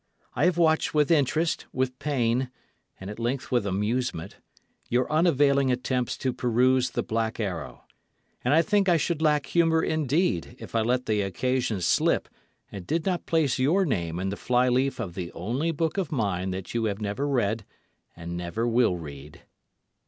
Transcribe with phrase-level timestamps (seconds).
[0.35, 2.49] I have watched with interest, with pain,
[2.99, 4.37] and at length with amusement,
[4.89, 7.83] your unavailing attempts to peruse The Black Arrow;
[8.43, 12.27] and I think I should lack humour indeed, if I let the occasion slip
[12.71, 16.11] and did not place your name in the fly leaf of the only book of
[16.11, 17.63] mine that you have never read
[18.15, 19.43] and never will read.